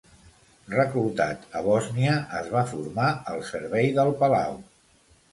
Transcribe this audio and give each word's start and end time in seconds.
Reclutat 0.75 1.43
a 1.59 1.59
Bòsnia, 1.67 2.15
es 2.39 2.49
va 2.53 2.63
formar 2.71 3.09
al 3.33 3.43
servei 3.51 3.91
del 3.99 4.11
palau. 4.23 4.57